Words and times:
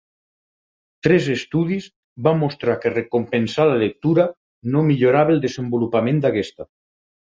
Tres 1.07 1.27
estudis 1.33 1.89
van 2.27 2.41
mostrar 2.45 2.77
que 2.85 2.93
recompensar 2.95 3.67
la 3.73 3.77
lectura 3.83 4.25
no 4.77 4.83
millorava 4.89 5.37
el 5.39 5.45
desenvolupament 5.45 6.23
d'aquesta. 6.25 6.69